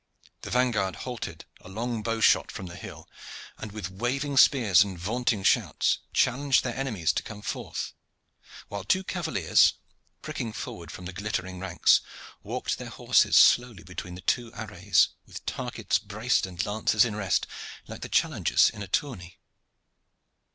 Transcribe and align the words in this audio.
The 0.41 0.49
vanguard 0.49 0.95
halted 1.05 1.45
a 1.59 1.69
long 1.69 2.01
bow 2.01 2.21
shot 2.21 2.51
from 2.51 2.65
the 2.65 2.75
hill, 2.75 3.07
and 3.59 3.71
with 3.71 3.91
waving 3.91 4.35
spears 4.37 4.83
and 4.83 4.97
vaunting 4.97 5.43
shouts 5.43 5.99
challenged 6.11 6.63
their 6.63 6.75
enemies 6.75 7.13
to 7.13 7.21
come 7.21 7.43
forth, 7.43 7.93
while 8.67 8.83
two 8.83 9.03
cavaliers, 9.03 9.73
pricking 10.23 10.53
forward 10.53 10.89
from 10.89 11.05
the 11.05 11.13
glittering 11.13 11.59
ranks, 11.59 12.01
walked 12.41 12.79
their 12.79 12.89
horses 12.89 13.35
slowly 13.35 13.83
between 13.83 14.15
the 14.15 14.21
two 14.21 14.51
arrays 14.55 15.09
with 15.27 15.45
targets 15.45 15.99
braced 15.99 16.47
and 16.47 16.65
lances 16.65 17.05
in 17.05 17.15
rest 17.15 17.45
like 17.85 18.01
the 18.01 18.09
challengers 18.09 18.71
in 18.71 18.81
a 18.81 18.87
tourney. 18.87 19.37